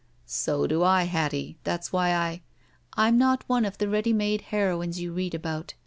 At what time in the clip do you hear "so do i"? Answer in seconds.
0.25-1.03